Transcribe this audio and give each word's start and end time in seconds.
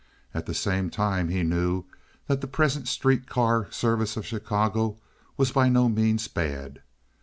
At 0.33 0.47
the 0.47 0.55
same 0.55 0.89
time 0.89 1.27
he 1.29 1.43
knew 1.43 1.83
that 2.25 2.41
the 2.41 2.47
present 2.47 2.87
street 2.87 3.27
car 3.27 3.67
service 3.69 4.17
of 4.17 4.25
Chicago 4.25 4.97
was 5.37 5.51
by 5.51 5.69
no 5.69 5.89
means 5.89 6.27
bad. 6.27 6.81